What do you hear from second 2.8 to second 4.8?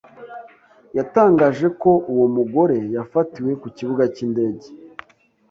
yafatiwe ku kibuga cy’indege